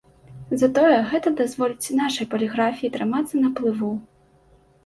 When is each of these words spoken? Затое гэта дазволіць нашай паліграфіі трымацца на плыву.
Затое 0.61 0.95
гэта 1.11 1.33
дазволіць 1.41 1.93
нашай 2.01 2.29
паліграфіі 2.33 2.93
трымацца 2.97 3.35
на 3.45 3.49
плыву. 3.61 3.93